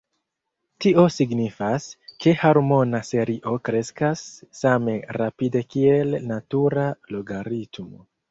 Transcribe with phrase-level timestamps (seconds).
[0.83, 1.83] Tio signifas,
[2.25, 4.25] ke harmona serio kreskas
[4.61, 8.03] same rapide kiel natura logaritmo.